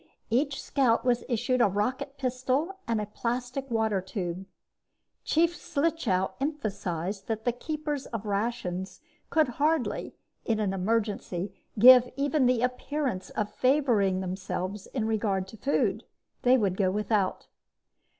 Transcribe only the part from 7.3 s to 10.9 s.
the keepers of rations could hardly, in an